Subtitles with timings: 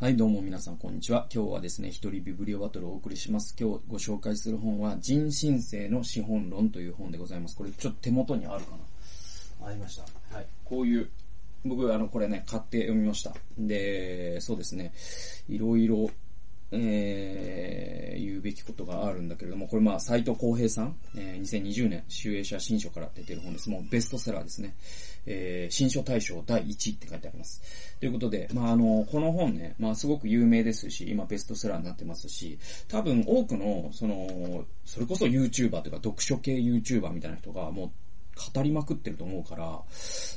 [0.00, 1.28] はい、どうも皆さん、こんにちは。
[1.32, 3.54] 今日はですね、一人ビブリオバトルをお送りします。
[3.58, 7.54] 今日ご紹介する本は、人新世の資本論という本でございます。
[7.54, 8.72] これちょっと手元にあるか
[9.60, 9.68] な？
[9.68, 10.02] ありました。
[10.36, 10.46] はい。
[10.64, 11.08] こういう、
[11.64, 13.36] 僕、あの、これね、買って読みました。
[13.56, 14.92] で、そうですね、
[15.48, 16.10] いろいろ、
[16.72, 23.70] えー、言うべきことがあるんだけれども、これまあ、斎藤浩平さん、えー、2020年、集英社新書から出てる本です。
[23.70, 24.74] もうベストセラーですね。
[25.26, 27.62] えー、新書大賞第1位って書いてあります。
[28.00, 32.58] ということで、まあ、あの、この本ね、まあ、すごく有名ですし、今ベストセラーになってますし、
[32.88, 37.90] 多分多くの、その、それこそ YouTuber というか読書系 YouTuber みたいな人が、もう、
[38.54, 39.80] 語りまくってると思うから、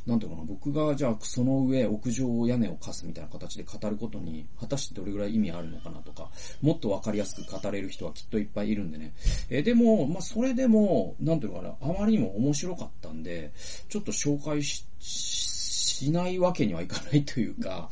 [0.05, 6.29] なんていうかな、僕がじゃあその上屋上屋根を貸すみたいな形で語ることに、果たしてどれぐらい意味あるのかなとか、
[6.61, 9.13] もっとわかりやすく語れる人はきっといっぱいいるんでね。
[9.49, 13.51] えでも、まあ、それでも、なんていうかな、あまりにも面白かったんで、
[13.89, 17.89] ちょっと紹介し、しないわけにはいかないというか、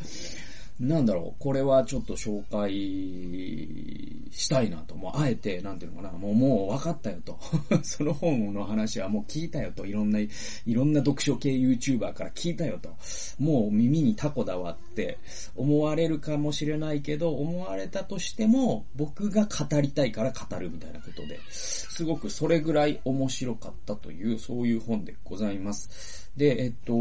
[0.80, 2.74] なんだろう、これはちょっと紹介
[4.32, 4.96] したいなと。
[4.96, 7.40] もうあえて、なんていうのかな、もうもう分かったよと。
[7.84, 9.86] その本の話はもう聞いたよと。
[9.86, 10.30] いろんな、い
[10.68, 12.90] ろんな読書系 YouTuber から聞いたよと。
[13.40, 15.18] もう耳にタコだわって
[15.55, 26.26] 思われるかもしれないけど、思われたとしても、僕が語りたいから語るみたいなことで、すごくそれぐらい面白かったという、そういう本でございます。
[26.36, 26.94] で、えっと、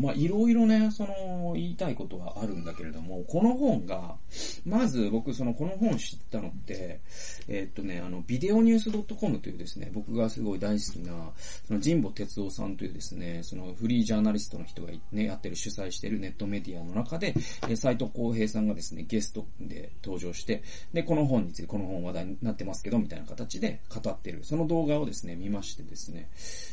[0.00, 4.16] まあ、いろいろね、その、言いたいことはあるんだけれども、この本が、
[4.64, 7.00] まず僕、その、この本知ったのって、
[7.48, 11.30] えっとね、あの、ビデオニュース .com というですね、僕がすごい大好きな、
[11.66, 17.34] その、神保哲夫さんというですね、その、フリージャーナリストの人がね、やってる、主催してるネットメディアの中で、
[17.68, 20.62] え斎藤浩平さんがですね、ゲストで登場して、
[20.92, 26.28] で、この本について、この本話題になってますけど、みたいな形で語ってる、その動画をですね、見ましてですね、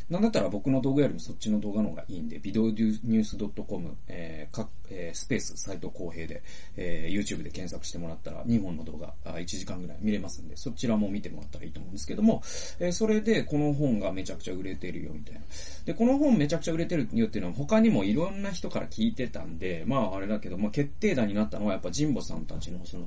[0.09, 4.55] なんだったら僕の動画よりもそっちの動画の方がいいんで、ビデオニュース .com、えー、
[4.90, 6.42] えー、スペース、斎藤公平で、
[6.78, 12.42] えー、YouTube で検索してもらったら、2本の動画、あ1時間ぐらい見れますんで、そちらも見てもらったらいいと思うんですけども、
[12.80, 15.42] えー、それで、この本がめちゃくちゃ売れてるよ、みたいな。
[15.86, 23.05] で、この本めちゃくちゃ売れてるよっていうのは、他にもいろんな人から聞いてたんで、まあ、あれだけど、まあ、決定打になったのは、やっぱ、神保さんたちの、その、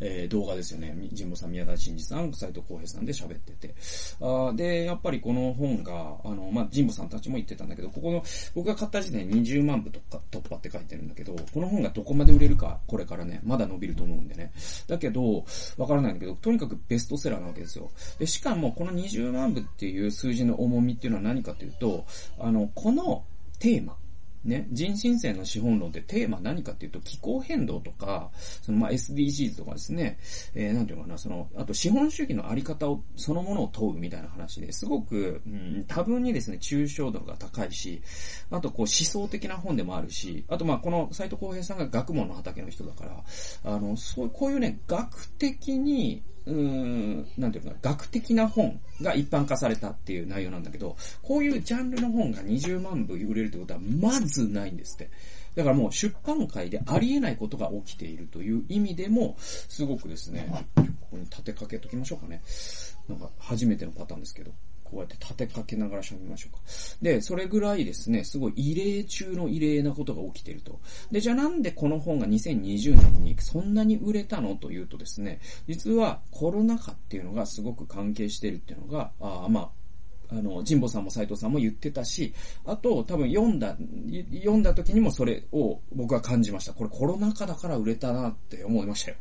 [0.00, 0.94] えー、動画ですよね。
[1.16, 3.74] 神保さん、宮田真司さん、斎藤公平さんで喋ってて。
[4.20, 8.22] あで、やっぱりこの本が、あの、まあ、神保さんたちも言ってたんだけど、ここの、
[8.54, 14.52] 僕が買った時点で20万部とか突破って書いてるんでだけど、この本がどこまで売れるか、これからね、まだ伸びると思うんでね。
[14.86, 15.44] だけど、
[15.76, 17.90] わからないんだけど、とにかくベストセラーなわけですよ。
[18.18, 22.06] で、しかもこの20万部っていう数字の重みっていうのは何かというと、
[22.38, 23.24] あの、この
[23.58, 23.96] テーマ、
[24.44, 28.30] ね、人新世の資本論ってテーマ何かっていうと気候変動とか、
[28.62, 30.18] そのまあ SDGs とかですね、
[30.54, 38.02] えー、なんていうのかな、その、あと資本主義のあり方を、そのものを問うみたいな話ですごく、うん、多分にですね、抽象度が高いし、
[38.50, 43.22] あとこう思想的な本でもあるし、あとまあこの斎藤浩平さんが学問の畑の人だから、
[43.64, 55.10] あの、そう、こういうね、学的に、うーん、なんていうか、学的な本が一般化されたっていう内容なんだけど、こういうジャンルの本が20万部売れるってことはまずないんですって。
[55.54, 62.42] だからもう出版界でありえないことが起きているという意味でも、すごくですね、ここに立てかけときましょうかね。
[63.08, 64.52] なんか初めてのパターンですけど。
[64.90, 66.60] こうやって立てかけながら喋りましょうか。
[67.00, 70.80] で、それぐらいですね、すごい異例中の異例なことが起きてると。
[71.10, 79.79] で、じゃあなんでこの本が2020年にそんなに売れたのというとですね、実はコロナ禍っていうのがすごく関係してるっていうのが、あまあ、
[80.32, 82.32] あの、神保さんも斎藤さんも言ってたし、
[82.64, 83.76] あと、多分読んだ、
[84.32, 86.72] 読んだ時にもそれを僕は感じました。
[86.72, 89.16] これコロナ禍だから売れたなって思いましたよ。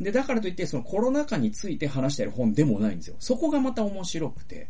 [0.00, 3.16] で、だからといって、そのコロナ禍について話してる本でもないんですよ。
[3.18, 4.68] そこがまた面白くて。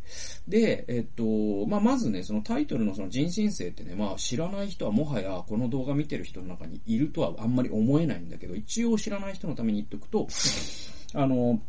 [0.48, 10.28] で、えっと、まあ、まずね、そのタイトルのその人申請ってね、まあ、知らない人はもはやこの動画見てる人の中にいるとはあんまり思えないんだけど、一応知らない人のために言っておくと、
[11.14, 11.60] あの、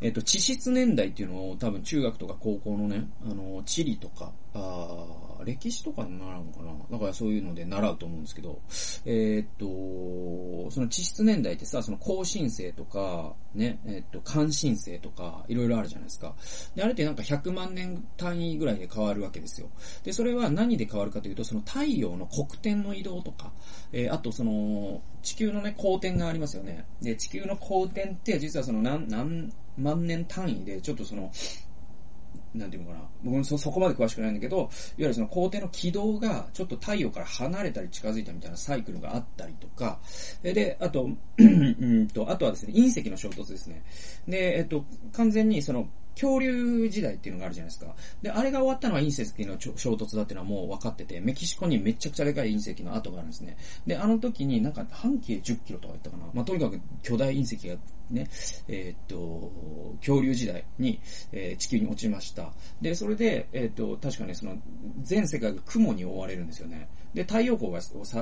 [0.00, 8.60] えっ、と、地質年代っていうのを多分中学とか高校のね、あの、地理とか、あ歴史とかに習うのかなだからそういうので習うと思うんですけど、
[9.04, 16.34] えー、っと、その地質年代ってさ、その更新星とか、ね、え、っと、関心星とか、いろいろあるじゃないですか。
[16.74, 19.68] で、あれってなんか100万年単位ぐらいで変わるわけですよ。
[20.02, 23.52] で、それは何で変わるかというと、その太陽の黒点の移動とか、
[23.92, 26.86] えー、あとその、地球のね、公転がありますよね。
[27.00, 31.30] で、地球の公転って実はその何、何万年単位で、ちょっとその、
[32.54, 33.04] なんていうのかな。
[33.22, 34.68] 僕もそ、そこまで詳しくないんだけど、いわ
[34.98, 39.98] ゆるその皇帝の軌道がちょっと太陽から離れたり近づいたみたいなサイクルがあったりとか、
[40.42, 41.08] で、あと、
[41.38, 43.82] うんと、あとはですね、隕石の衝突ですね。
[44.26, 47.94] で、えっと、完全にその、恐竜時代っていうのがあるじゃないですか。
[48.22, 53.56] で、あれが終わったのは隕石の衝突だっていうのはもう分かってて、メキシコにめちゃくちゃでかい隕石の跡があるんですね。
[53.86, 56.24] で、あの時になんか半径10キロとか言ったかな。
[56.32, 57.76] まあ、とにかく巨大隕石が
[58.10, 58.28] ね、
[58.68, 59.52] えー、っと、
[60.00, 61.00] 恐竜時代に、
[61.32, 62.52] えー、地球に落ちました。
[62.80, 64.56] で、それで、えー、っと、確かね、その、
[65.02, 66.88] 全世界が雲に覆われるんですよね。
[67.14, 67.80] で、太陽光が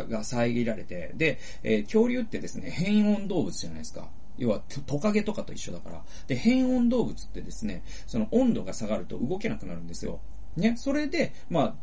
[0.08, 4.08] が遮られて、で、え恐竜ってですね、変温動物じゃないですか。
[4.36, 6.02] 要はトカゲとかと一緒だから。
[6.26, 10.20] で、変温動物ってですね、その温度が下がると動けなくなるんですよ。
[10.56, 11.74] ね、それで、まあ、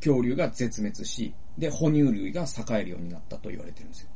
[0.00, 4.08] 恐竜が絶滅し、で、哺乳類が栄えるようになったと言われてるんですよ。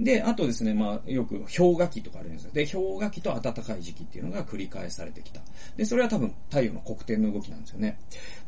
[0.00, 2.50] で、あとですね、まあ、よく氷河期とかあるんですよ。
[2.52, 5.42] で、氷河期と暖かい時期っていうのが繰り返されてきた。
[5.76, 7.98] で、それは多分太陽の黒点の動きなんですよね。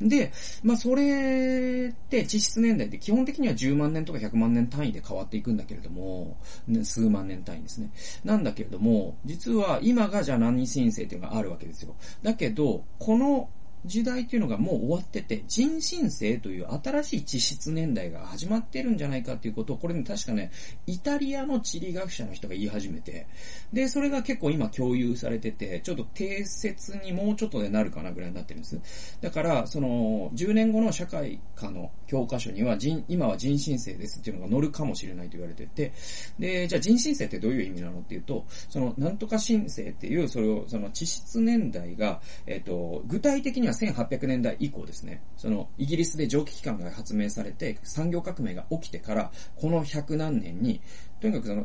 [0.01, 0.33] で、
[0.63, 6.39] まあ、それって地質年代で基本的には10万年とか100万年単位で変わっていくんだけれども、
[6.83, 7.91] 数万年単位ですね。
[8.25, 11.95] なんだけれども、実は今がじゃあ何申請っていうのがあるわけですよ。
[12.23, 13.51] だけど、この
[13.85, 20.51] 時代っていうのがもう終わってて、人新世という新しい地質年代が始まってるんじゃないかっていうことを、これね、確かね、
[20.87, 23.27] イタリアの地理学者の人が言い始めて、
[23.73, 28.81] で、それが結構今共有されてて、ちょっと定説にもうちょっとでなるかなぐらいになってるんです。
[29.21, 35.93] だから、その、10年後の社会科の教科書には、人、今は人新世ですっていうのが載るかもしれないと言われてて、
[36.39, 50.81] で、じゃあ人新世ってどういう意味なのっていうと、その、なんとか新世っていう、それを、その地質年代が、えっ、と、具体的にはは1800年代以降ですね、そのイギリスで蒸気機関が発明されて産業革命が起きてから、この100何年に、
[51.21, 51.65] とにかくその、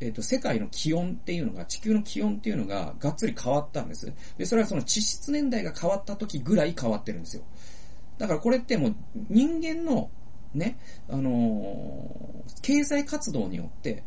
[0.00, 4.12] えっ、と、世界の気温っていうのが、地球の気温っていうのががっつり変わったんです。
[4.38, 7.44] で、それはその地質年代が変わった時ぐらい変わってるんですよ。
[8.18, 8.94] だからこれってもう
[9.28, 10.10] 人間の
[10.54, 14.04] ね、あのー、経済活動によって、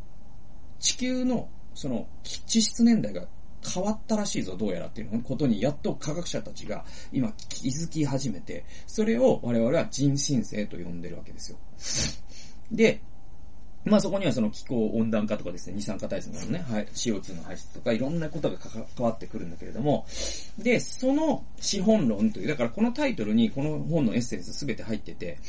[0.79, 3.27] 地球のその地質年代が
[3.67, 11.57] 変わったらしいぞ、どうやらっていうことに、やっと科学者たちが今気づき始めて、それを我々は人新世と呼んでるわけですよ。
[12.71, 13.01] で、
[13.85, 20.05] まあそこにはその気候温暖化とかですね、二酸化炭素のね、はい、CO2 の排出とかいろんなことが関わってくるんだけれども、
[20.57, 25.39] で、その資本論という、だからこのタイトルにこの本のエッセンスすべて入ってて、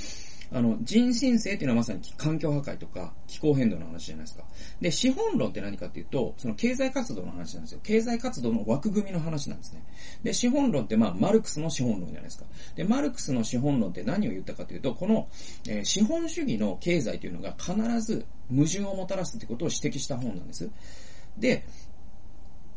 [0.50, 4.45] あの、人新世っていうのはまさに環境破壊とか気候変動の話じゃないですか。
[4.81, 7.81] で、資本論って何かっていうと、その経済活動の話なんですよ。
[7.83, 9.83] 経済活動の枠組みの話なんですね。
[10.23, 12.47] で、資本論ってまあ、マルクスの資本論じゃないですか。
[12.77, 15.29] で、マルクスの資本論って何を言ったかというと、この、
[15.69, 20.71] えー、資本主義の経済というのが必ず矛盾をもたらすってことを指摘した本なんです。
[21.37, 21.65] で、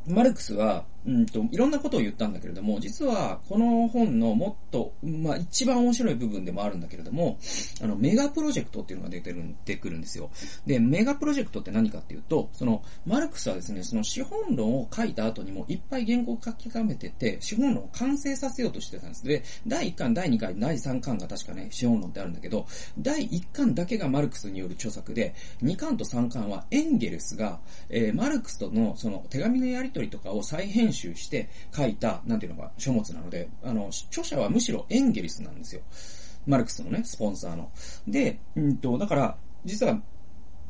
[0.08, 7.39] マルクスは、うんと、いろんなことを言ったんだけれども、実は、この本のもっと、まあ、一番面白い部分でもあるんだけれども、
[7.81, 10.30] あの、メガプロジェクトっていうのが出てる、出てくるんですよ。
[10.65, 19.25] で、メガプロジェクトって何かっていうと、その、マルクスはですね、その資本論を書いた後にもいっぱい言語を書き溜めてて、資本論を完成させようとしてたんです。
[19.25, 22.68] で、第1巻、第2巻、第3巻が確かね、資本論ってあるんだけど、
[23.00, 25.33] 第1巻だけがマルクスによる著作で、
[25.63, 27.59] 2巻と3巻はエンゲルスが、
[27.89, 35.82] えー、マルクスとのその手紙のやり取りとかを再編編集して書いた、なんていうのか、書物なので、あの、著者はむしろエンゲリスなんですよ。
[36.46, 37.72] マルクスのね、スポンサーの。
[38.08, 40.02] で、うんと、だから、実は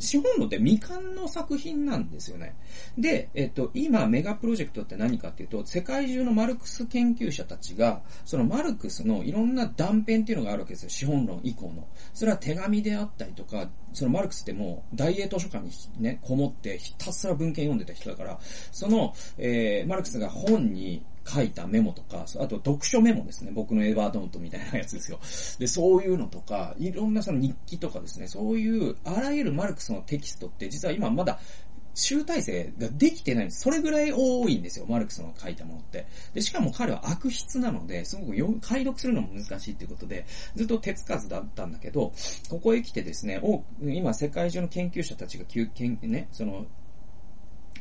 [0.02, 2.56] 資本論って未完の作品なんですよね。
[2.98, 10.90] で、えっと、今、メガプロジェクトって何かっていうと、世界中のマルクス研究者たちが、そのマルクスのいろんな断片っていうのがあるわけですよ。
[10.90, 11.88] 資本論以降の。
[12.14, 18.40] それは手紙であったりとか、そのマルクスってもう大英図書館にね、こもってひたすら文献読んでた人だから、
[18.72, 23.52] その、えー、マルクスが本に書いたメモとか、あと読書メモですね。
[23.54, 25.20] 僕のエヴァードントみたいなやつですよ。
[25.60, 31.40] で、そういうのとか、いろんなその日記とかですね、そういうあらゆるマルクスのテキストって実は今まだ
[31.94, 33.62] 集大成ができてないんです。
[33.62, 36.06] それぐらい多いんですよ、マルクスの書いたものって。
[36.34, 42.14] で、しかも彼は悪筆なので、すごく読解読するのも難しいっていうことで、ずっと手つかずだったんだけど、
[42.50, 43.42] ここへ来てですね、
[43.82, 45.46] 今世界中の研究者たちが、
[46.04, 46.66] ね、その、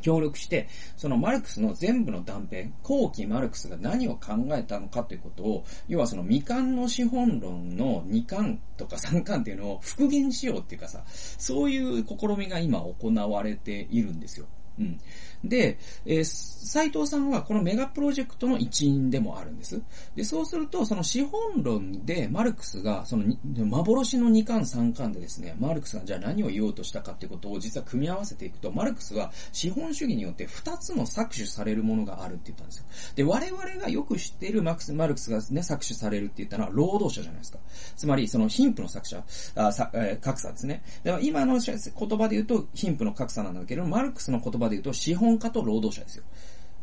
[0.01, 14.47] 協力して、そのマルクスの全部の断片、後期マルクスが何を考えたのかということを、要はその未完の資本論の2巻とか3巻っていうのを復元しようっていうかさ、そういう試みが今行われているんですよ。
[14.81, 15.01] うん。
[15.45, 19.81] で、えー、斉藤さんはこのメガプロジェクトの一員でもあるんです。
[20.15, 32.85] で、そうすると、その資本論でマルクスが、その幻の2巻3巻でですね、マルクスがじゃあ何を言おうとしたかっていうことを実は組み合わせていくと、マルクスは資本主義によって2つの搾取されるものがあるって言ったんですよ。
[33.17, 37.59] で、我々がよく知っているマクスマルクスがね、搾取されるって言ったのは労働者じゃないですか。
[37.97, 39.23] つまり、その貧富の搾取、
[39.57, 40.83] あさえー、格差ですね。
[41.03, 46.25] で今の言葉で言うと貧富の格差なんだけど、マルクスの言葉でで言うと資本家と労働者ですよ。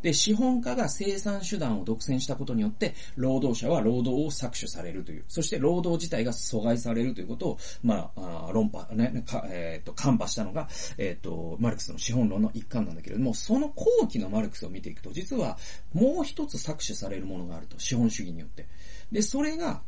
[0.02, 10.68] で、資本家が生産手段を独占したことによって、労働者は労働を搾取されるという、そして労働自体が阻害されるということを、まあ、あ論破、ね、か、えっ、ー、と、看破したのが、
[10.98, 15.58] えっ、ー、と、マルクスの資本論の一環なんだけれども、その後期のマルクスを見ていくと、実は
[15.92, 18.68] もう一つ搾取されるものがあると、資本主義によって。
[19.10, 19.82] で、それが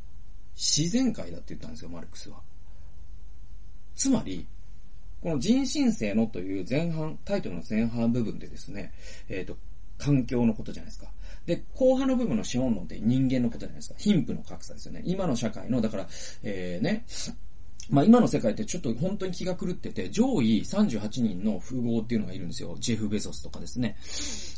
[0.57, 2.41] 自然界だって言ったんですよ、マルクスは。
[3.95, 4.47] つまり、
[5.23, 8.93] この人申請のという前半、タイトルの前半部分でですね、
[9.29, 9.57] えっ、ー、と、
[9.99, 11.11] 環境のことじゃないですか。
[11.47, 13.95] で、後半の部分の資本論って人間のことじゃないですか。
[13.99, 15.03] 貧富の格差ですよね。
[15.05, 16.09] 今の社会の、だから、
[16.43, 17.05] えー、ね、
[17.91, 22.77] まあ今の世界ってちょっと本当に気が狂ってて、上位38人の富豪っていうのがいるんですよ。
[22.79, 23.97] ジェフ・ベゾスとかですね。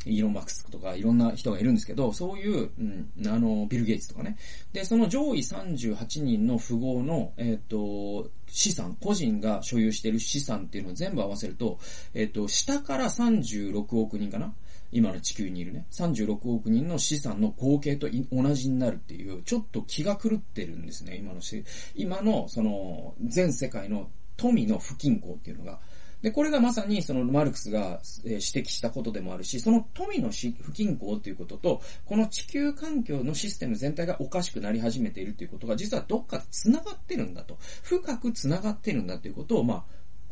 [0.05, 4.37] イーロン・マックスとかいろんな人がいるんですけど、そういう、うん、あの、ビル・ゲイツとかね。
[4.71, 11.79] で、その上位38人の富豪の、えっ、ー、と、資産、個人が所有している資産っていうのを全部合わせると、
[12.13, 14.53] えっ、ー、と、下から36億人かな
[14.93, 21.63] 今の地球にいるね、36億人の資産の合計と同じになるっていう、ちょっと気が狂ってるんですね、今のし、
[21.95, 25.79] 今の、その、全世界の富の不均衡っていうのが。
[26.21, 37.57] で、これがまさにそのマルクスが指摘したことでもあるし、その富の不均衡っていうことと、この地球環境のシステム全体がおかしくなり始めているっていうことが、実はどっかで繋がってるんだと。
[37.81, 39.83] 深く繋がってるんだっていうことを、まあ、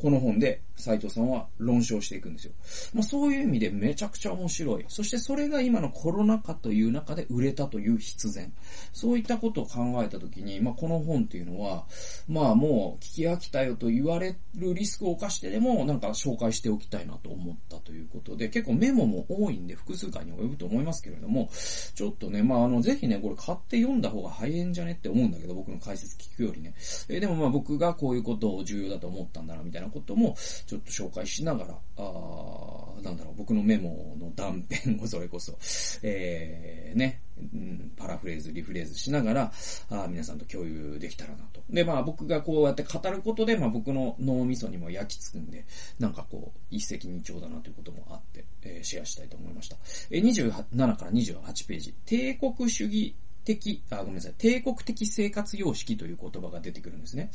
[0.01, 2.53] この本で斉藤さんは論証していくんですよ。
[2.93, 4.85] まあ、そういう意味でめちゃくちゃ面白い。
[4.87, 8.51] そしてそれが今のコロナ禍という中で売れたという必然。
[8.91, 11.85] そういったことを考えたときに、まあ、この本っていうのは、
[12.27, 21.49] まあもう聞き飽きたよと言われるリスクを冒してでもなんか紹介しておきたいなと思ったということで、結構メモも多いんで複数回に及ぶと思いますけれども、
[21.93, 26.73] ちょっとね、まああの、ぜひね、これ買って読んだ方が早いんじゃねって思うんだけど、僕の解説聞くよりね。
[27.07, 35.57] えでもまあ僕がこういうことを重要だと思ったんだな、みたいなことも、ちょっと紹介しながら、あなんだろう、僕のメモの断片をそれこそ、
[36.03, 39.53] えー、ね、うん、パラフレーズ、リフレーズしながら、
[39.89, 41.63] あ皆さんと共有できたらなと。
[41.69, 45.65] で、まあ僕がこうやって語ることで、まあ僕の脳みそにも焼き付くんで、
[45.99, 49.77] なんかこう、一石二鳥だなということもあって、えー、シェアしたいと思いました。
[50.09, 57.31] えー、27から28ページ、帝国主義的、あ、ごめんなさい、帝国的生活様式という言葉が出てくるんですね。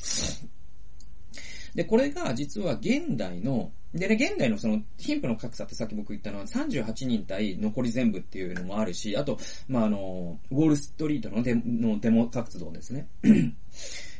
[1.76, 13.08] で、これが実は現代の、でね、現代のその貧富の格差ってさっき僕言ったのは38人対残り全部っていうのもあるし、あと、まあ、あの、ウォールストリートのデのデモ活動ですね。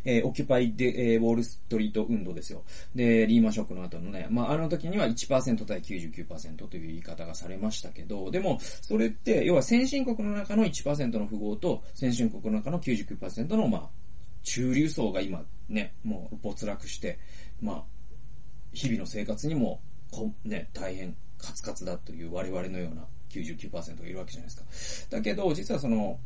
[0.08, 2.62] えー、オキュパイで、えー、ウォールストリート運動ですよ。
[2.94, 13.88] で、リーマンショックの後のね、まあ、あの時には1%対99%という言い方がされましたけど、でも、それって、要は先進国の中の1%の富豪と、先進国の中の99%の、まあ、
[14.46, 17.18] 中流層が今ね、もう没落して、
[17.60, 17.84] まあ、
[18.72, 25.16] 日々の生活にも、こ、ね、大変カツカツだという我々のような99%がいるわけじゃないですか。
[25.16, 26.18] だけど、実はその、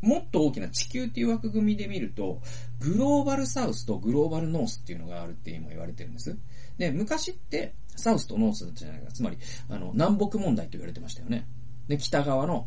[0.00, 2.40] もっと大きな地球っていう枠組みで見ると、
[2.80, 6.36] グローバルサウスとグローバルノースっていうのがあるって今言われてるんです。
[6.78, 9.12] で、昔って、サウスとノースじゃないか。
[9.12, 9.36] つまり、
[9.68, 11.46] あの、南北問題と言われてましたよね。
[11.88, 12.66] で、北側の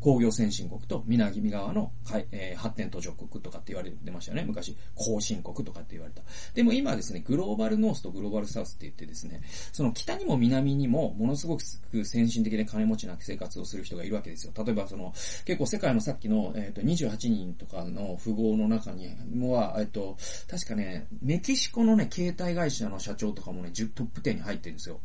[0.00, 1.92] 工業先進国と南側の、
[2.30, 4.44] えー、発展途上国とかって言われてましたよね。
[4.44, 6.22] 昔、後進国とかって言われた。
[6.54, 11.62] でも今ですね、グローバルノースとグローバルサウスって言ってですね、その北にも南にもものすごく
[12.04, 14.52] 先進的で金持ちな生活をする人がいるわけですよ。
[14.56, 15.12] 例えばその、
[15.44, 19.08] 結構世界のさっきの、えっ、ー、と、28人とかの富豪の中に
[19.50, 20.16] は、えっ、ー、と、
[20.48, 25.00] 確かね、メキシコのね、携帯会社の社長とかもね、トップ10に入ってるんですよ。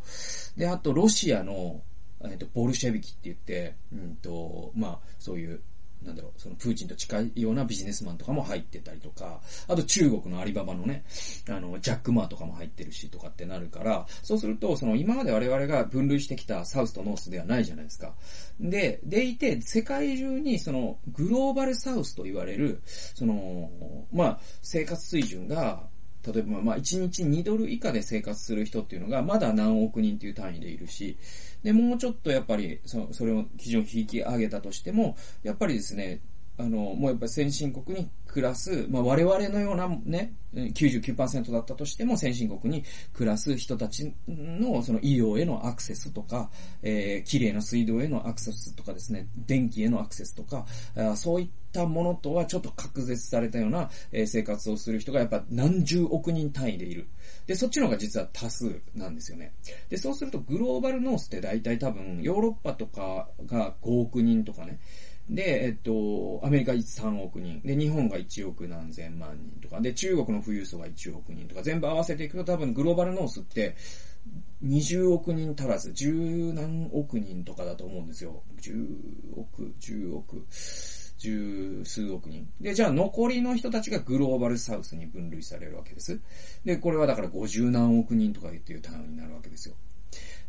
[0.58, 1.82] で、あと、ロシアの、
[2.30, 5.62] えっ、と、ボルシェビキって言って、うんと、まあ、そういう、
[6.04, 11.04] なんだろう、そのプーチンと近いようなビジネスマンとかも入ってたりとか、あと中国のアリババのね、
[11.48, 18.14] あの、ジャック・マーとかも入ってるしとかってなるから、そうすると、その今まで我々が分類してきたサウスとノースではないじゃないですか。
[18.60, 23.70] で、でいて、世界中にそのグローバルサウスと言われる、その、
[24.12, 25.88] まあ、生活水準が、
[26.26, 31.18] 例えば、まあ、1日2ドル以下で生活する人っていうのが、まだ何億人っていう単位でいるし、
[31.64, 36.22] で、もうちょっとやっぱり、そそれを基準を引き上げたとしても、やっぱりですね、
[36.62, 46.50] あの、もうやっぱり先進国に暮らす、まあ我々のようなね、99%だったとしても先進国に暮らす人たちのその医療へのアクセスとか、
[46.84, 50.66] えー、綺麗な水道へのアクセスとかですね、電気へのアクセスとか、
[50.96, 57.08] あそういったものとはちょっと隔絶されたような、え、生活をする人がやっぱ何十億人単位でいる。
[57.48, 59.54] で、そっちの方が実は多数なんですよね。
[59.90, 64.80] で、そうするとグローバルノースって大体多分ヨーロッパとかが5億人とかね、
[65.32, 67.62] で、えっと、アメリカ3億人。
[67.62, 69.80] で、日本が1億何千万人とか。
[69.80, 71.64] で、中国の富裕層が1億人とか。
[71.64, 73.76] 全部合わせていくと多分グローバルノースって、
[74.64, 78.44] 20億人足らず、十何億人とかだと思うんですよ。
[78.62, 80.46] 10億、10億、
[81.18, 82.50] 十数億人。
[82.60, 86.20] で、じゃあ残りの人たちがグローバルサウスに分類されるわけです。
[86.66, 89.76] で、これはだから50何億人とかっていう単位になるわけですよ。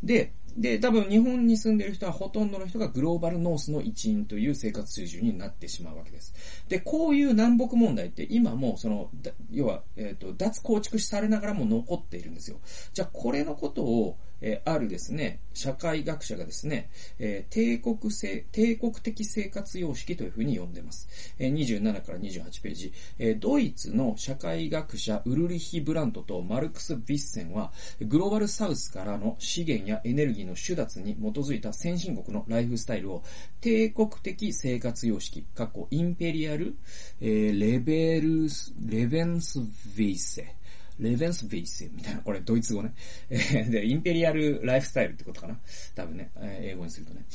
[0.03, 6.33] で、で、多分日本に住んでる人はほとんどの人がグローバルノースの一員という生活水準になってしまうわけです。
[6.69, 9.09] で、こういう南北問題って今もその、
[9.51, 12.57] 要は、えっ、ー、と、脱構築されながらも残っているんですよ。
[12.93, 21.07] じゃあこれのことを、えー、あるですね、社会学者がですね、えー、帝国性、帝国的生活様式というふうに呼んでます。
[21.39, 33.23] えー、27から28ページ、えー、ドイツの社会学者ウルリヒ・ブラントとマルクス・ビッセンは、グローバルサウスからの資源やエネルギーの手脱に基づいた先進国のライフスタイルを
[33.61, 36.75] 帝国的生活様式、過去インペリアル、
[37.21, 40.55] えー、レベルス、レベンス・ヴィーセ、
[40.99, 42.93] レベンスベイスみたいな、これドイツ語ね。
[43.29, 45.57] えー、で、インペリアルライフスタイルってことかな。
[45.95, 47.25] 多分ね、えー、英語にするとね。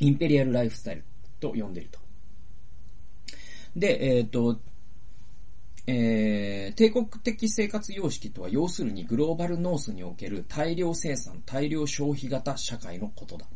[0.00, 1.04] インペリアルライフスタイル
[1.40, 1.98] と呼んでいると。
[3.76, 4.58] で、えっ、ー、と、
[5.88, 13.46] えー、帝国的生活様式とは要するにグローバルノースにおける大量生産、大量消費型社会のことだ。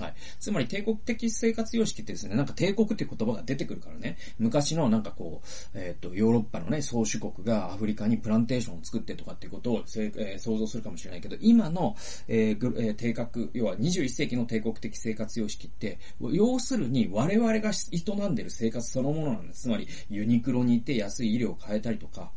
[0.00, 0.14] はい。
[0.38, 11.96] つまり帝国的生活様式ってですね、なんか帝国って言葉が出てくるからね、昔のなんかこう、えっ、ー、と、ヨーロッパのね、宗主国がアフリカにプランテーションを作ってとかっていうことを、えー、想像するかもしれないけど、今の、
[12.28, 15.98] えーえー、帝国、要は21世紀の帝国的生活様式って、
[16.32, 19.62] 要するに我々が営んでる生活そのものなんです。
[19.62, 22.32] つまり、ユニクロに行って安い医療を変えたりとか、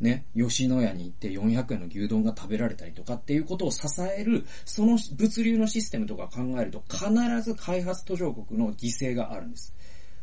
[0.00, 7.08] ね、吉野家に行って400円の牛丼が食べられたりとかっていうことを支える、その物流のシステムとか考えると必
[7.42, 9.74] ず開発途上国の犠牲があるんです。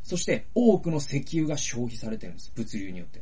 [0.04, 2.52] そして多くの石油が消費されてるんです。
[2.56, 3.22] 物流によって。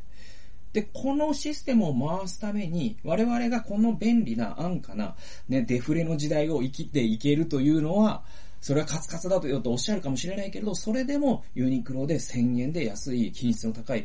[0.72, 5.16] で、このシステムを回すために、我々がこの便利な安価な、
[5.48, 8.24] ね、デフレの時代を生きていけるというのは、
[8.62, 14.04] それはカツカツだとおっしゃるかもしれないけれど、それでもユニクロで1000円で安い品質の高い、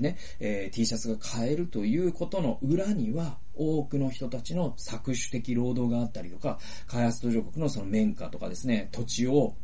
[0.00, 9.56] ね、えー、T シャツが買えるということの裏には、多くの人たちの搾取的労働があったりとか、開発途上国のその綿花とかですね、土地を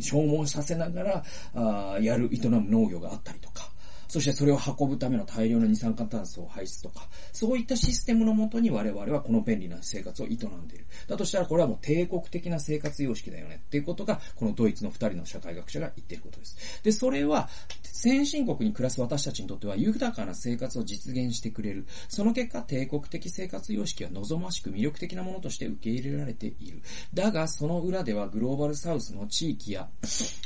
[0.00, 3.70] 消耗させながら、あやる、営む農業があったりとか、
[4.08, 10.36] そしてそれを運ぶための大量の二酸化炭素を排出とか、そういったシステムのもとに我々はこの便利な生活を営ん
[10.68, 10.86] でいる。
[11.08, 16.82] だとしたらこれはもう帝国的な生活様式だよねっていうことが、このドイツの二人の社会学者が言っていることです。
[16.82, 17.48] で、それは、
[17.82, 21.86] 先進国に暮らす私たちにとっては豊かな生活を実現してくれる。
[22.08, 26.82] その結果、帝国的生活様式は望ましく魅力的なものとして受け入れられている。
[27.14, 29.88] だが、その裏ではグローバルサウスの地域や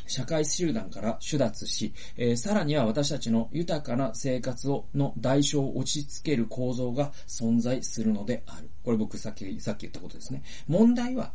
[0.07, 8.71] 社会集団から手脱し、えー、さらには私たちの豊かな生活を、の代償を落ち着ける構造が存在するのである。
[8.85, 10.43] これ僕さっき、さっき言ったことですね。
[10.69, 11.33] 問題は、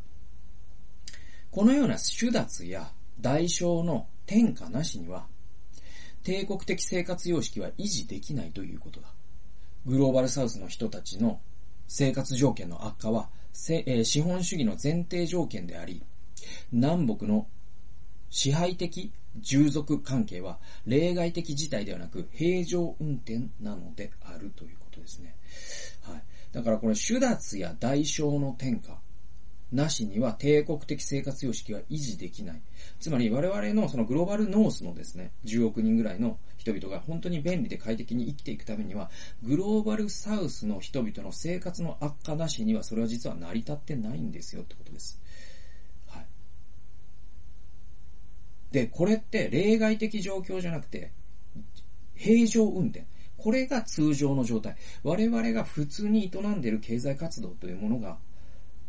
[1.52, 5.28] このような手脱や代償の転嫁なしには、
[6.24, 9.08] 帝国的生活様式は維持できないということだ。
[9.86, 11.40] グローバルサウスの人たちの
[11.88, 13.30] 生活条件の悪化は、
[13.70, 16.04] え、資本主義の前提条件であり、
[16.72, 17.48] 南北の
[18.36, 25.38] 支配的従属関係は例外的事態ではなく平常運転なのであるということですね。
[26.02, 26.24] はい。
[26.52, 29.00] だからこれ、手脱や代償の転嫁
[29.72, 32.62] なしには帝国的生活様式は維持できない。
[33.00, 39.10] つまり我々のそのグローバルノースのですね、10億人ぐらいの人々が本当に便利で快適に生きていくためには、
[39.44, 45.22] グローバルサウスの人々の生活の悪化なしにはそれは実は成り立ってないんですよってことです。
[48.76, 51.14] で、これって例外的状況じゃなくて、
[52.14, 53.06] 平常運転。
[53.38, 54.76] これが通常の状態。
[55.02, 58.18] 我々が普通に営んでいる経済活動というものが、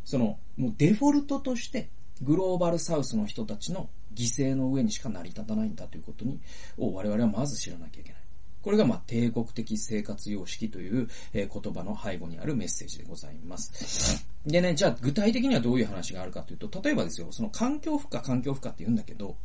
[0.04, 1.88] その、もうデフォルトとして、
[2.20, 6.40] グローバルサウスの人たちの犠牲の上にしか成り立たないんだということに、
[6.78, 8.20] を我々はまず知らなきゃいけない。
[8.62, 14.26] これが、まあ、帝国的生活様式という、え、言葉の背後にあるメッセージでございます。
[14.44, 19.36] でね、じゃあ具体的にはどういう話があるかというと、例えばですよ、その環境負荷、環境負荷って言うんだけど、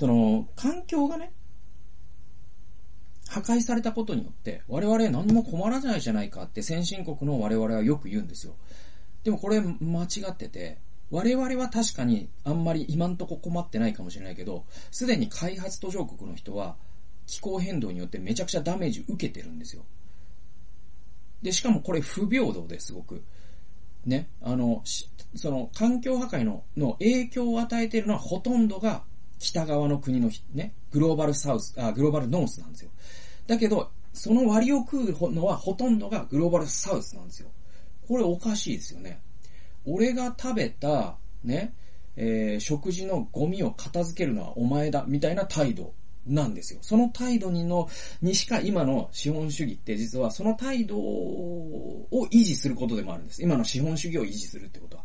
[0.00, 1.30] その、環境がね、
[3.28, 8.54] 破壊されたことによって、我々何も困らないじゃないかって先進国の我々はよく言うんですよ。
[9.24, 10.78] でもこれ間違ってて、
[11.10, 16.76] 我々は確かにあんまり今んとこ困ってないかもしれないけど、すでに開発途上国の人は
[17.26, 19.84] 気候変動によってめちゃくちゃダメージ受けてるんですよ。
[21.42, 23.22] で、しかもこれ不平等ですごく。
[24.06, 24.82] ね、あの、
[25.34, 29.04] その環境破壊のの影響を与えているのはほとんどが
[29.40, 32.90] 北側の国のね、グローバルサウス、あ、グローバルノースなんですよ。
[33.46, 37.48] だけど、その割を食うのはほとんどがグローバルサウスなんですよ。
[38.06, 39.20] これおかしいですよね。
[39.86, 41.74] 俺が食べた、ね、
[42.16, 45.94] えー、食事のゴミを片付けるのはお前だ、みたいな態度
[46.26, 46.80] なんですよ。
[46.82, 47.88] その態度にの、
[48.20, 53.42] にしか今の資本主義って実はその態度を維持することでもあるんです。
[53.42, 55.04] 今の資本主義を維持するってことは。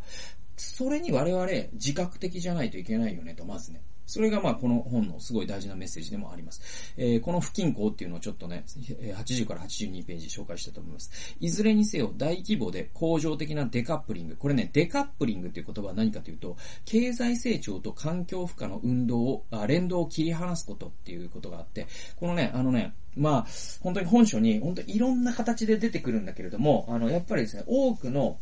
[0.58, 3.80] それに我々自覚的じゃないといけないよねと、まずね。
[4.06, 6.94] それがまあこの本のすごい大事なメッセージでもあります。
[6.96, 11.10] えー、この不均衡っていうのをちょっとね、80から82ページ紹介したと思います。
[11.40, 14.36] いずれにせよ大規模で恒常的なデカップリング。
[14.36, 23.46] これね、デカップリングっていう言葉は何かというと、経済成長と環境負荷の運動を、あ連動を切り離すことっていうことがあって、このね、あのね、まあ、
[23.80, 28.38] 本当に本書に、本当にいろんな形で出てくるんだけれども、あの、やっぱりですね、多くの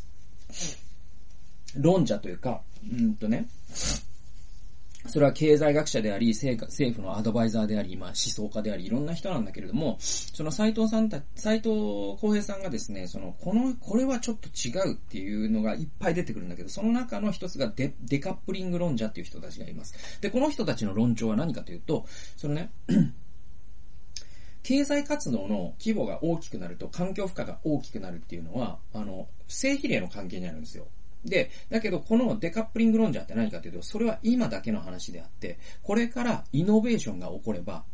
[1.76, 2.60] 論者というか、
[2.92, 3.46] うんとね、
[5.06, 11.70] それは経済学者であり、政府のアドバイザーであり、まあ思想家であり、いろんな人なんだけれども、その斎藤さんた、斎藤
[12.18, 20.20] 浩平さんがですね、その、この、これはちょっと違うっていうのがいっぱい出てくるんだけど、その中の一つがデデカップリング論者っていう人たちがいます。
[20.22, 22.70] で、この人たちの論調は何かというと、そのね、
[24.62, 30.86] 経済活動の規模が大きくなると環境負荷が大きくなるっていうのは、あの、正比例の関係にあるんですよ。
[31.24, 37.84] で、だけどこのデカップリング論者って何かというと、それは今だけの話であって、これからイノベーションが起これば、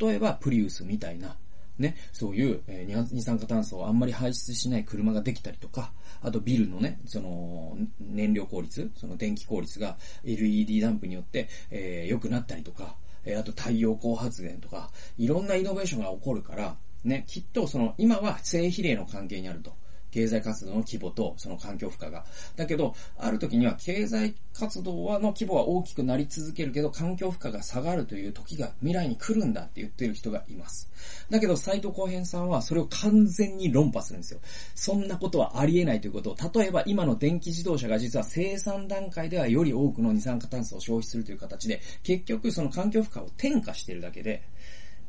[0.00, 1.36] 例えばプリウスみたいな、
[1.78, 19.74] ね、そういう、え、二酸化炭素をあんまり排出しない車ができたりとか、あとビルのね、その、燃料効率、その電気効率が LED ランプによって、えー、良くなったりとか、え、あと太陽光発電とか、いろんなイノベーションが起こるから、ね、きっとその、今は正比例の関係にあると。
[20.10, 22.24] 経済活動の規模とその環境負荷が。
[22.56, 30.90] だけど、ある時には経済活動はの規模は大きくなり続けるけど、環境負荷が下がるという時が未来に来るんだって言ってる人がいます。
[31.30, 34.40] だけど、斎藤浩平さんはそれを完全に論破するんですよ。
[34.74, 44.42] そんなことはありえないということを、例えば今の電気自動車が実は生産段階ではより多くの二酸化炭素を消費するという形で、結局その環境負荷を転嫁してるだけで、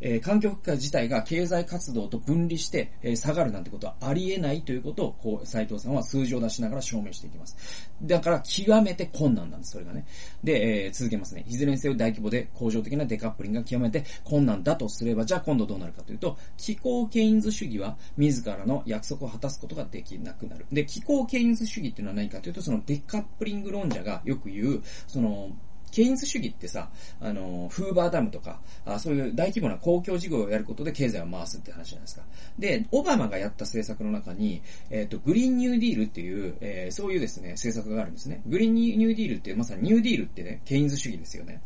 [0.01, 7.55] えー、環境負荷自体が経済活動と分離して、えー、下がるなんてことはありえないということを、こう、斉藤さんは数字を出しながら証明していきます。
[8.01, 10.05] だから、極めて困難なんです、それがね。
[10.43, 11.45] で、えー、続けますね。
[11.47, 20.65] いずれにせよ大規模で恒常的なデカップリングが極めて困難だとすれば、じゃあ今度どうなるかというと、気候ケインズ主義は自らの約束を果たすことができなくなる。
[20.71, 25.51] で、気候ケインズ主義っていうのは何かというと、そのデカップリング論者がよく言う、その、
[25.91, 32.23] ケインズ主義ってさ、あの、フーバーダムとか、あそういう大規模な公共事業をやることで経済を回すって話じゃないですか。
[32.57, 38.41] で、オバマがやった政策の中に、えっ、ー、と、グリーンニューディールっていう、えー、そういうですね、政策があるんですね。
[38.47, 41.61] グリーンニューディールってまさにニューディールってね、ケインズ主義ですよね。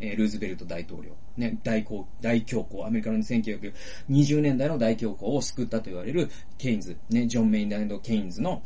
[0.00, 1.10] え、ルーズベルト大統領。
[1.36, 8.62] ね、大恐、大恐慌、アメリカの1920年代の大恐慌を救ったと言われるケインズ、ね、ジョン・メイナード・ケインズの、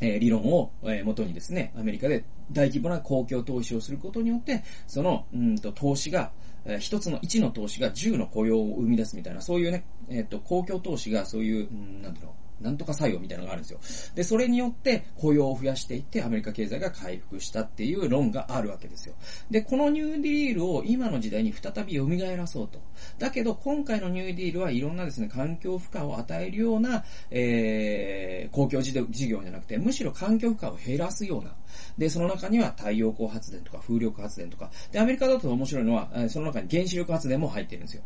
[0.00, 6.32] え、理論を、え、元にですね、アメリカで大規模な公共投資をすることによって、その、うんと、投資が、
[6.64, 14.12] え、一つの、一の投資が十の雇用を生み出すみたいな、そういうね、えっ、と、公共投資がそういう、うん、なんだろう、なんとか作用みたいなのがあるんですよ。
[14.14, 19.14] で、それによって雇用を増やしていってアメリカ経済が回復したっていう論があるわけですよ。
[19.50, 22.80] で、このニューディールを今の時代に再び蘇らそうと。
[23.18, 31.54] だけど、今回のニューディールはいろんなですね、環境負荷を与えるような、えー、公共事業じゃなくて、むしろ環境負荷を減らすような。
[31.96, 34.70] で、その中には太陽光発電とか風力発電とか。
[34.92, 38.02] で、アメリカだと面白いのは、その中に原子力発電も入ってるんですよ。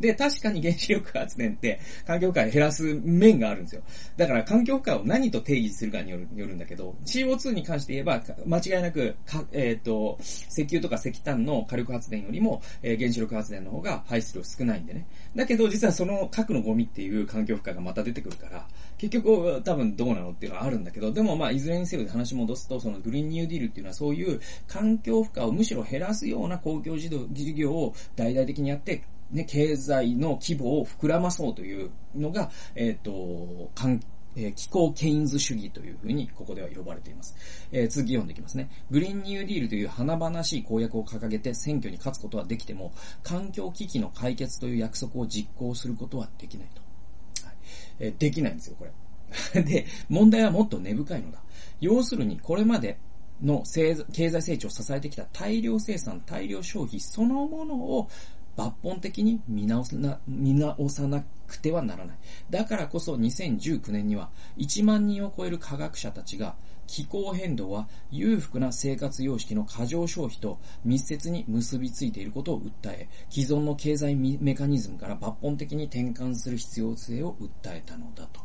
[0.00, 3.82] で、確かに原子力発電って環境負荷を減らす面があるんですよ。
[4.16, 9.16] だから環境負荷を何と定義するかによるよるんだけど、CO2 に関して言えば、間違いなく、
[9.52, 15.06] えっ、ー、と、石油とか石炭の火力発電よりも、えー、原子力発電の方が排出量少ないんでね。
[15.34, 18.66] だけど、実はその核のゴミっていう環境負荷がまた出てくるから、
[18.98, 27.10] 結局多分どうなのっていうのはあるんだけど、でもまあ、いずれにせよ話戻すと、そのグリーンニューディールっていうのはそういう環境負荷をむしろ減らすような公共事
[27.54, 34.00] 業を大々的にやって、ね、経済の規模を膨らまそうというのが、えっ、ー、と、関
[34.36, 37.36] え、気候ケインズ主義というふうにここでは呼ばれています。
[37.70, 38.68] えー、続き読んでいきますね。
[38.90, 47.46] グリーンニューディールという華々しい公約を掲げて選挙に勝つことはできても、環境危機の解決という約束を実行することはできないと。
[47.46, 47.56] はい
[48.00, 48.92] えー、できないんですよ、これ。
[49.62, 51.40] で、問題はもっと根深いのだ。
[51.80, 52.98] 要するに、これまで
[53.42, 58.08] の経済成長を支えてきた大量生産、大量消費そのものを
[58.56, 62.16] 抜本的に見直さな、見直さなくてはならない。
[62.50, 78.40] だからこそ2019年には1万人を超える科学者たちが気候変動は裕福な生活様式の過剰消費と密接に結びついていることを訴え、既存の経済メカニズムから抜本的に転換する必要性を訴えたのだと。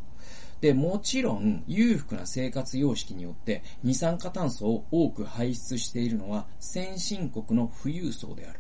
[0.62, 8.60] で、もちろん、裕福な生活様式によって二酸化炭素を多く排出しているのは先進国の富裕層である。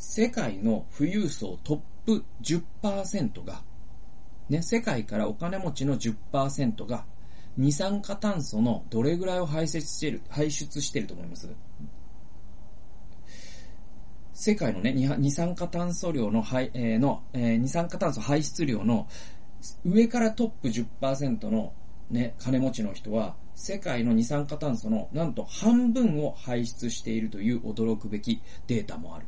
[0.00, 3.62] 世界の富裕層トップ10%が、
[4.48, 7.04] ね、世界からお金持ちの10%が
[7.58, 11.48] 二酸化炭素のどれぐらいを排出している、排出していると思います？
[14.32, 19.06] 世界のね、二酸化炭素量の、えー、の、えー、二酸化炭素排出量の
[19.84, 21.74] 上からトップ10%の
[22.10, 29.26] ね、金持ちの人は、世界の二酸化炭素のなんと半分を排出しているという驚くべきデータもある。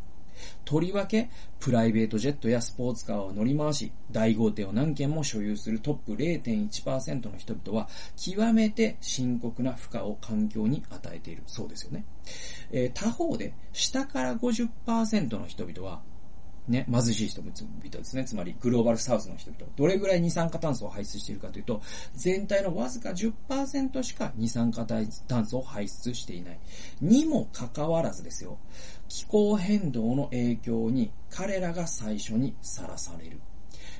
[0.64, 11.42] とりわけ、プライベートジェットやスポーツカーを乗り回し、大豪邸を何件も所有するトップ0.1%の人々は、極めて深刻な負荷を環境に与えている。
[11.46, 12.04] そうですよね。
[12.72, 16.02] えー、他方で、下から50%の人々は、
[16.68, 17.52] ね、貧しい人々
[17.90, 18.24] ですね。
[18.24, 19.66] つまり、グローバルサウスの人々。
[19.76, 21.82] どれぐらい二酸化炭素を排出しているかというと、
[22.14, 26.60] 全体のわずか10%しか二酸化炭素を排出していない。
[27.00, 28.58] にもかかわらずですよ。
[29.08, 33.40] 気候変動の影響に彼らが最初にさらされる。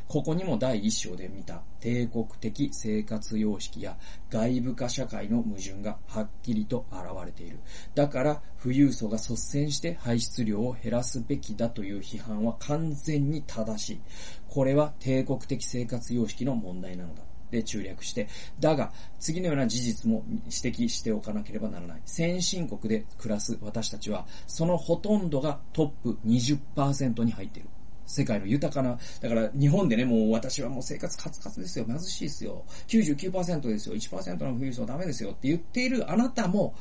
[0.09, 3.97] ここにも第一章で見た帝国的生活様式や
[4.31, 7.59] 外部化社会の矛盾がはっきりと現れている。
[7.95, 14.01] だから富裕層が率先して排出量を減らすべきだという批判は完全に正しい。
[14.49, 17.23] これは帝国的生活様式の問題なのだ。
[17.53, 22.03] で中略して、だが、次のような事実も指摘しておかなければならない。
[22.07, 27.69] 先進国で暮らす私たちは、そのほとんどがトップ20%に入っている。
[28.07, 36.75] 世界の豊かな、だから日本でね、もう私はもう生活カツカツですよ、貧しいですよ、99%ですよ、1%の富裕層ダメですよって言っているあなたも、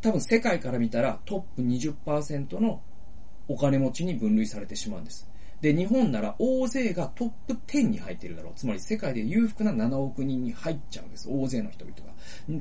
[0.00, 2.82] 多分世界から見たらトップ20%の
[3.48, 5.28] お金持ちに分類されてしまうんです。
[5.60, 8.52] で、日本なら大勢がトップ10に入ってるだろう。
[8.56, 11.28] つまり世界で裕福な7億人に入っちゃうんです。
[11.30, 12.11] 大勢の人々が。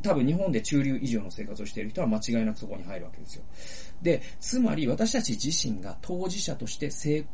[0.02, 3.44] 多分日本で中流以上の生活をしている人は間違いなくそこに入るわけですよ。
[4.02, 6.90] で、つまり私たち自身が当事者として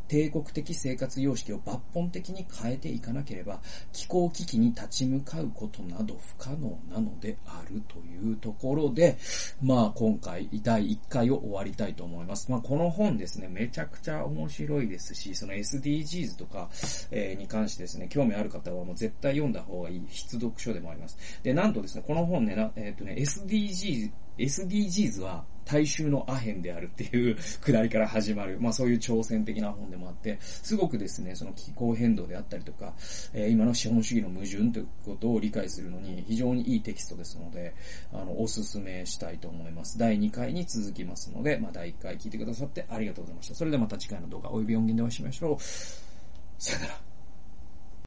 [0.08, 3.62] 帝国的生活様式を抜本的に変えていかなければ、
[3.94, 9.18] 気候危機に立ち向かうことなど不可能なのであるというところで、
[9.62, 12.52] まあ今回第1回を終わりたいと思います。
[12.52, 16.70] まあこの本ですね、めちゃくちゃ面白いですし、その SDGs とか、
[17.12, 21.18] えー、に関してですね、興味ある方はもう絶対読んだ方がいい必読書でもあります。
[21.44, 32.94] で、なんとですね、このの本ね、なえっ、ー、とね、SDGs、SDGs は大衆のアヘンであるっていう くだりから始まる、まあそういう挑戦的な本でもあって、すごくですね、その気候変動であったりとか、
[33.34, 37.74] えー、今の資本主義の矛盾ということを理解するのに非常にいいテキストですので、
[38.14, 39.98] あの、おすすめしたいと思います。
[39.98, 43.56] 第2回に続きますので、まあ第1回聞いてくださってありがとうございました。
[43.56, 45.58] それではまた次回の動画及び音源でお会いしましょう。
[46.60, 47.17] さよなら。